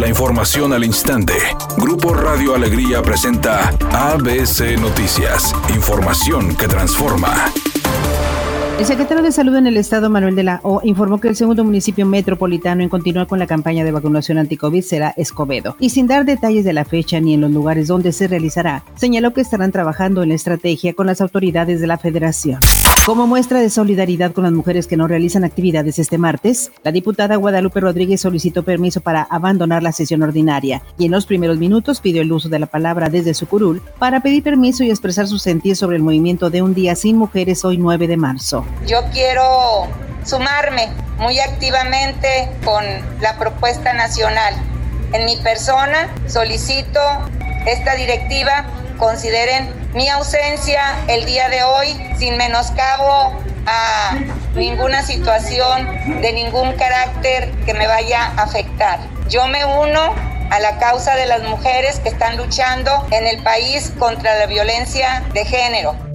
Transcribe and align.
La 0.00 0.08
información 0.08 0.72
al 0.72 0.82
instante. 0.82 1.34
Grupo 1.76 2.14
Radio 2.14 2.54
Alegría 2.54 3.02
presenta 3.02 3.68
ABC 3.92 4.80
Noticias. 4.80 5.54
Información 5.74 6.56
que 6.56 6.66
transforma. 6.66 7.52
El 8.78 8.86
secretario 8.86 9.22
de 9.22 9.30
Salud 9.30 9.54
en 9.56 9.66
el 9.66 9.76
Estado, 9.76 10.08
Manuel 10.08 10.34
de 10.36 10.42
la 10.42 10.60
O, 10.62 10.80
informó 10.84 11.20
que 11.20 11.28
el 11.28 11.36
segundo 11.36 11.64
municipio 11.64 12.06
metropolitano 12.06 12.82
en 12.82 12.88
continuar 12.88 13.26
con 13.26 13.38
la 13.38 13.46
campaña 13.46 13.84
de 13.84 13.92
vacunación 13.92 14.38
anti-COVID 14.38 14.82
será 14.82 15.12
Escobedo. 15.18 15.76
Y 15.78 15.90
sin 15.90 16.06
dar 16.06 16.24
detalles 16.24 16.64
de 16.64 16.72
la 16.72 16.86
fecha 16.86 17.20
ni 17.20 17.34
en 17.34 17.42
los 17.42 17.50
lugares 17.50 17.86
donde 17.86 18.12
se 18.12 18.26
realizará, 18.26 18.84
señaló 18.94 19.34
que 19.34 19.42
estarán 19.42 19.70
trabajando 19.70 20.22
en 20.22 20.30
la 20.30 20.34
estrategia 20.34 20.94
con 20.94 21.08
las 21.08 21.20
autoridades 21.20 21.78
de 21.78 21.86
la 21.86 21.98
federación. 21.98 22.58
Como 23.10 23.26
muestra 23.26 23.58
de 23.58 23.70
solidaridad 23.70 24.30
con 24.30 24.44
las 24.44 24.52
mujeres 24.52 24.86
que 24.86 24.96
no 24.96 25.08
realizan 25.08 25.42
actividades 25.42 25.98
este 25.98 26.16
martes, 26.16 26.70
la 26.84 26.92
diputada 26.92 27.34
Guadalupe 27.34 27.80
Rodríguez 27.80 28.20
solicitó 28.20 28.62
permiso 28.62 29.00
para 29.00 29.22
abandonar 29.22 29.82
la 29.82 29.90
sesión 29.90 30.22
ordinaria 30.22 30.80
y 30.96 31.06
en 31.06 31.10
los 31.10 31.26
primeros 31.26 31.58
minutos 31.58 32.00
pidió 32.00 32.22
el 32.22 32.30
uso 32.30 32.48
de 32.48 32.60
la 32.60 32.66
palabra 32.66 33.08
desde 33.08 33.34
su 33.34 33.48
curul 33.48 33.82
para 33.98 34.20
pedir 34.20 34.44
permiso 34.44 34.84
y 34.84 34.90
expresar 34.90 35.26
su 35.26 35.40
sentir 35.40 35.74
sobre 35.74 35.96
el 35.96 36.04
movimiento 36.04 36.50
de 36.50 36.62
un 36.62 36.72
día 36.72 36.94
sin 36.94 37.16
mujeres 37.16 37.64
hoy 37.64 37.78
9 37.78 38.06
de 38.06 38.16
marzo. 38.16 38.64
Yo 38.86 38.98
quiero 39.12 39.42
sumarme 40.24 40.90
muy 41.18 41.40
activamente 41.40 42.48
con 42.64 42.84
la 43.20 43.36
propuesta 43.40 43.92
nacional. 43.92 44.54
En 45.12 45.24
mi 45.24 45.36
persona 45.38 46.14
solicito 46.28 47.00
esta 47.66 47.96
directiva 47.96 48.66
consideren 49.00 49.74
mi 49.94 50.08
ausencia 50.08 50.82
el 51.08 51.24
día 51.24 51.48
de 51.48 51.64
hoy 51.64 51.88
sin 52.18 52.36
menoscabo 52.36 53.34
a 53.66 54.14
ninguna 54.54 55.02
situación 55.02 55.88
de 56.20 56.32
ningún 56.32 56.72
carácter 56.76 57.50
que 57.64 57.74
me 57.74 57.86
vaya 57.88 58.26
a 58.36 58.42
afectar. 58.42 59.00
Yo 59.28 59.48
me 59.48 59.64
uno 59.64 60.14
a 60.50 60.60
la 60.60 60.78
causa 60.78 61.16
de 61.16 61.26
las 61.26 61.42
mujeres 61.42 61.98
que 62.00 62.10
están 62.10 62.36
luchando 62.36 63.06
en 63.10 63.26
el 63.26 63.42
país 63.42 63.92
contra 63.98 64.38
la 64.38 64.46
violencia 64.46 65.24
de 65.32 65.44
género 65.44 66.09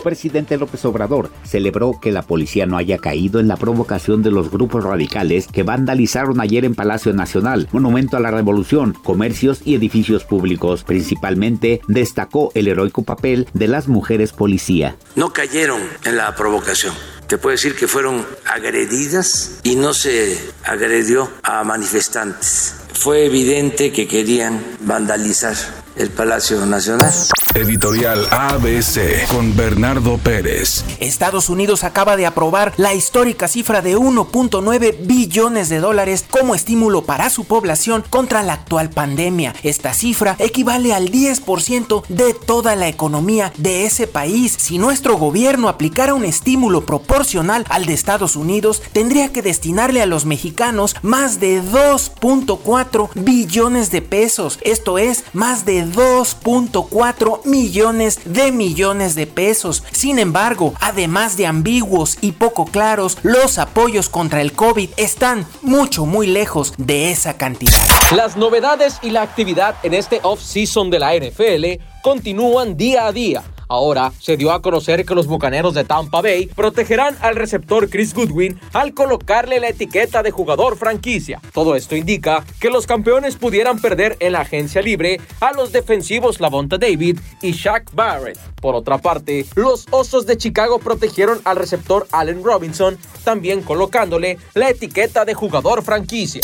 presidente 0.00 0.56
López 0.56 0.84
Obrador 0.84 1.30
celebró 1.44 1.98
que 2.00 2.12
la 2.12 2.22
policía 2.22 2.66
no 2.66 2.76
haya 2.76 2.98
caído 2.98 3.40
en 3.40 3.48
la 3.48 3.56
provocación 3.56 4.22
de 4.22 4.30
los 4.30 4.50
grupos 4.50 4.84
radicales 4.84 5.46
que 5.46 5.62
vandalizaron 5.62 6.40
ayer 6.40 6.64
en 6.64 6.74
Palacio 6.74 7.12
Nacional, 7.12 7.68
monumento 7.72 8.16
a 8.16 8.20
la 8.20 8.30
revolución, 8.30 8.94
comercios 9.04 9.60
y 9.64 9.74
edificios 9.74 10.24
públicos. 10.24 10.84
Principalmente 10.84 11.80
destacó 11.88 12.50
el 12.54 12.68
heroico 12.68 13.02
papel 13.02 13.46
de 13.54 13.68
las 13.68 13.88
mujeres 13.88 14.32
policía. 14.32 14.96
No 15.16 15.32
cayeron 15.32 15.80
en 16.04 16.16
la 16.16 16.34
provocación 16.34 16.94
te 17.30 17.38
puedo 17.38 17.52
decir 17.52 17.76
que 17.76 17.86
fueron 17.86 18.26
agredidas 18.44 19.60
y 19.62 19.76
no 19.76 19.94
se 19.94 20.36
agredió 20.64 21.30
a 21.44 21.62
manifestantes. 21.62 22.74
Fue 22.92 23.24
evidente 23.24 23.92
que 23.92 24.08
querían 24.08 24.60
vandalizar 24.80 25.54
el 25.94 26.10
Palacio 26.10 26.66
Nacional. 26.66 27.14
Editorial 27.54 28.28
ABC 28.30 29.26
con 29.26 29.56
Bernardo 29.56 30.18
Pérez. 30.18 30.84
Estados 31.00 31.48
Unidos 31.48 31.82
acaba 31.82 32.16
de 32.16 32.24
aprobar 32.24 32.72
la 32.76 32.94
histórica 32.94 33.48
cifra 33.48 33.82
de 33.82 33.96
1.9 33.96 35.06
billones 35.06 35.68
de 35.68 35.80
dólares 35.80 36.24
como 36.30 36.54
estímulo 36.54 37.02
para 37.02 37.28
su 37.28 37.44
población 37.46 38.04
contra 38.08 38.44
la 38.44 38.52
actual 38.52 38.90
pandemia. 38.90 39.52
Esta 39.64 39.94
cifra 39.94 40.36
equivale 40.38 40.94
al 40.94 41.10
10% 41.10 42.04
de 42.08 42.34
toda 42.34 42.76
la 42.76 42.86
economía 42.86 43.52
de 43.56 43.84
ese 43.84 44.06
país. 44.06 44.54
Si 44.56 44.78
nuestro 44.78 45.16
gobierno 45.16 45.68
aplicara 45.68 46.14
un 46.14 46.24
estímulo 46.24 46.86
proporcional 46.86 47.64
al 47.68 47.84
de 47.84 47.94
Estados 47.94 48.36
Unidos, 48.36 48.80
tendría 48.92 49.32
que 49.32 49.42
destinarle 49.42 50.02
a 50.02 50.06
los 50.06 50.24
mexicanos 50.24 50.94
más 51.02 51.40
de 51.40 51.60
2.4 51.60 53.10
billones 53.16 53.90
de 53.90 54.02
pesos. 54.02 54.60
Esto 54.62 54.98
es 54.98 55.24
más 55.32 55.64
de 55.64 55.84
2.4 55.84 57.39
millones 57.44 58.20
de 58.24 58.52
millones 58.52 59.14
de 59.14 59.26
pesos. 59.26 59.82
Sin 59.92 60.18
embargo, 60.18 60.74
además 60.80 61.36
de 61.36 61.46
ambiguos 61.46 62.18
y 62.20 62.32
poco 62.32 62.64
claros, 62.64 63.18
los 63.22 63.58
apoyos 63.58 64.08
contra 64.08 64.40
el 64.40 64.52
COVID 64.52 64.90
están 64.96 65.46
mucho 65.62 66.06
muy 66.06 66.26
lejos 66.26 66.74
de 66.76 67.10
esa 67.10 67.36
cantidad. 67.36 67.78
Las 68.14 68.36
novedades 68.36 68.98
y 69.02 69.10
la 69.10 69.22
actividad 69.22 69.76
en 69.82 69.94
este 69.94 70.20
off-season 70.22 70.90
de 70.90 70.98
la 70.98 71.14
NFL 71.14 71.82
continúan 72.02 72.76
día 72.76 73.06
a 73.06 73.12
día. 73.12 73.42
Ahora 73.70 74.12
se 74.18 74.36
dio 74.36 74.50
a 74.50 74.62
conocer 74.62 75.04
que 75.04 75.14
los 75.14 75.28
bucaneros 75.28 75.74
de 75.74 75.84
Tampa 75.84 76.20
Bay 76.20 76.46
protegerán 76.46 77.16
al 77.20 77.36
receptor 77.36 77.88
Chris 77.88 78.12
Goodwin 78.12 78.58
al 78.72 78.94
colocarle 78.94 79.60
la 79.60 79.68
etiqueta 79.68 80.24
de 80.24 80.32
jugador 80.32 80.76
franquicia. 80.76 81.40
Todo 81.54 81.76
esto 81.76 81.94
indica 81.94 82.44
que 82.58 82.68
los 82.68 82.88
campeones 82.88 83.36
pudieran 83.36 83.78
perder 83.78 84.16
en 84.18 84.32
la 84.32 84.40
agencia 84.40 84.82
libre 84.82 85.20
a 85.38 85.52
los 85.52 85.70
defensivos 85.70 86.40
Lavonta 86.40 86.78
David 86.78 87.20
y 87.42 87.52
Shaq 87.52 87.94
Barrett. 87.94 88.40
Por 88.60 88.74
otra 88.74 88.98
parte, 88.98 89.46
los 89.54 89.86
Osos 89.92 90.26
de 90.26 90.36
Chicago 90.36 90.80
protegieron 90.80 91.40
al 91.44 91.54
receptor 91.54 92.08
Allen 92.10 92.42
Robinson, 92.42 92.98
también 93.22 93.62
colocándole 93.62 94.38
la 94.54 94.68
etiqueta 94.68 95.24
de 95.24 95.34
jugador 95.34 95.84
franquicia. 95.84 96.42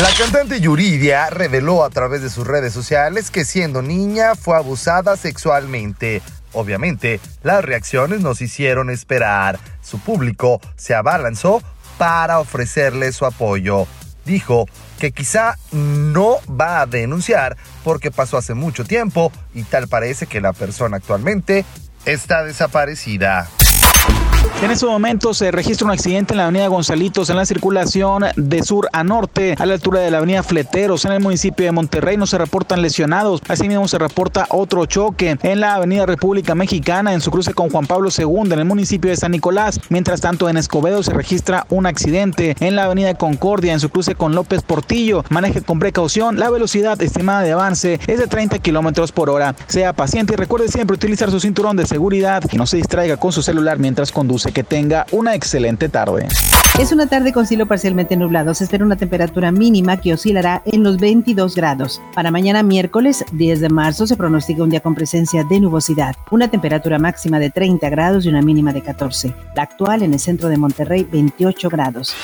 La 0.00 0.10
cantante 0.16 0.60
Yuridia 0.60 1.28
reveló 1.28 1.82
a 1.82 1.90
través 1.90 2.22
de 2.22 2.30
sus 2.30 2.46
redes 2.46 2.72
sociales 2.72 3.32
que 3.32 3.44
siendo 3.44 3.82
niña 3.82 4.36
fue 4.36 4.56
abusada 4.56 5.16
sexualmente. 5.16 6.22
Obviamente, 6.52 7.20
las 7.42 7.64
reacciones 7.64 8.20
nos 8.20 8.40
hicieron 8.40 8.90
esperar. 8.90 9.58
Su 9.82 9.98
público 9.98 10.60
se 10.76 10.94
abalanzó 10.94 11.62
para 11.98 12.38
ofrecerle 12.38 13.12
su 13.12 13.26
apoyo. 13.26 13.86
Dijo 14.24 14.66
que 14.98 15.12
quizá 15.12 15.56
no 15.72 16.38
va 16.48 16.80
a 16.80 16.86
denunciar 16.86 17.56
porque 17.84 18.10
pasó 18.10 18.36
hace 18.36 18.54
mucho 18.54 18.84
tiempo 18.84 19.32
y 19.54 19.62
tal 19.62 19.88
parece 19.88 20.26
que 20.26 20.40
la 20.40 20.52
persona 20.52 20.98
actualmente 20.98 21.64
está 22.04 22.44
desaparecida. 22.44 23.48
En 24.60 24.72
estos 24.72 24.90
momentos 24.90 25.38
se 25.38 25.52
registra 25.52 25.84
un 25.84 25.92
accidente 25.92 26.32
en 26.32 26.38
la 26.38 26.44
avenida 26.44 26.66
Gonzalitos 26.66 27.30
en 27.30 27.36
la 27.36 27.46
circulación 27.46 28.24
de 28.34 28.64
sur 28.64 28.88
a 28.92 29.04
norte 29.04 29.54
a 29.56 29.64
la 29.64 29.74
altura 29.74 30.00
de 30.00 30.10
la 30.10 30.18
avenida 30.18 30.42
Fleteros 30.42 31.04
en 31.04 31.12
el 31.12 31.20
municipio 31.20 31.64
de 31.64 31.70
Monterrey. 31.70 32.16
No 32.16 32.26
se 32.26 32.38
reportan 32.38 32.82
lesionados. 32.82 33.40
Asimismo 33.46 33.86
se 33.86 33.98
reporta 33.98 34.48
otro 34.50 34.84
choque 34.86 35.38
en 35.42 35.60
la 35.60 35.76
avenida 35.76 36.06
República 36.06 36.56
Mexicana 36.56 37.14
en 37.14 37.20
su 37.20 37.30
cruce 37.30 37.54
con 37.54 37.70
Juan 37.70 37.86
Pablo 37.86 38.10
II 38.10 38.52
en 38.52 38.58
el 38.58 38.64
municipio 38.64 39.10
de 39.10 39.16
San 39.16 39.30
Nicolás. 39.30 39.78
Mientras 39.90 40.20
tanto 40.20 40.48
en 40.48 40.56
Escobedo 40.56 41.04
se 41.04 41.14
registra 41.14 41.64
un 41.70 41.86
accidente 41.86 42.56
en 42.58 42.74
la 42.74 42.86
avenida 42.86 43.14
Concordia 43.14 43.72
en 43.72 43.80
su 43.80 43.90
cruce 43.90 44.16
con 44.16 44.34
López 44.34 44.62
Portillo. 44.62 45.24
Maneje 45.28 45.62
con 45.62 45.78
precaución. 45.78 46.40
La 46.40 46.50
velocidad 46.50 47.00
estimada 47.00 47.42
de 47.42 47.52
avance 47.52 48.00
es 48.08 48.18
de 48.18 48.26
30 48.26 48.58
kilómetros 48.58 49.12
por 49.12 49.30
hora. 49.30 49.54
Sea 49.68 49.92
paciente 49.92 50.32
y 50.32 50.36
recuerde 50.36 50.66
siempre 50.66 50.96
utilizar 50.96 51.30
su 51.30 51.38
cinturón 51.38 51.76
de 51.76 51.86
seguridad 51.86 52.42
y 52.50 52.56
no 52.56 52.66
se 52.66 52.76
distraiga 52.76 53.16
con 53.18 53.30
su 53.30 53.40
celular 53.40 53.78
mientras 53.78 54.10
conduce 54.10 54.47
que 54.52 54.64
tenga 54.64 55.06
una 55.12 55.34
excelente 55.34 55.88
tarde. 55.88 56.26
Es 56.78 56.92
una 56.92 57.08
tarde 57.08 57.32
con 57.32 57.44
cielo 57.44 57.66
parcialmente 57.66 58.16
nublado. 58.16 58.54
Se 58.54 58.62
espera 58.62 58.84
una 58.84 58.94
temperatura 58.94 59.50
mínima 59.50 59.96
que 59.96 60.12
oscilará 60.12 60.62
en 60.64 60.84
los 60.84 60.98
22 60.98 61.56
grados. 61.56 62.00
Para 62.14 62.30
mañana 62.30 62.62
miércoles 62.62 63.24
10 63.32 63.60
de 63.60 63.68
marzo 63.68 64.06
se 64.06 64.16
pronostica 64.16 64.62
un 64.62 64.70
día 64.70 64.78
con 64.78 64.94
presencia 64.94 65.42
de 65.42 65.58
nubosidad. 65.58 66.14
Una 66.30 66.48
temperatura 66.48 67.00
máxima 67.00 67.40
de 67.40 67.50
30 67.50 67.88
grados 67.90 68.24
y 68.24 68.28
una 68.28 68.42
mínima 68.42 68.72
de 68.72 68.82
14. 68.82 69.34
La 69.56 69.62
actual 69.62 70.02
en 70.04 70.14
el 70.14 70.20
centro 70.20 70.48
de 70.48 70.56
Monterrey 70.56 71.02
28 71.10 71.68
grados. 71.68 72.14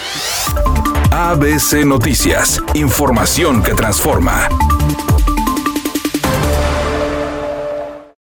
ABC 1.11 1.85
Noticias. 1.85 2.63
Información 2.75 3.61
que 3.61 3.75
transforma. 3.75 4.49